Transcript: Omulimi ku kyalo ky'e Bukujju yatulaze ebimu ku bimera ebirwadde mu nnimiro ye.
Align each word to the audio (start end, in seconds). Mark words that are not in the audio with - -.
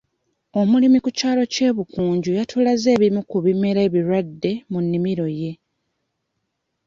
Omulimi 0.59 0.97
ku 1.03 1.09
kyalo 1.17 1.43
ky'e 1.53 1.69
Bukujju 1.77 2.31
yatulaze 2.39 2.87
ebimu 2.95 3.21
ku 3.29 3.37
bimera 3.45 3.79
ebirwadde 3.87 4.51
mu 4.71 4.79
nnimiro 4.83 5.27
ye. 5.39 5.51